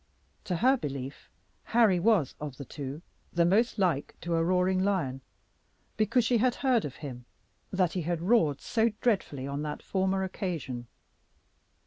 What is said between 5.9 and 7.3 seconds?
because she had heard of him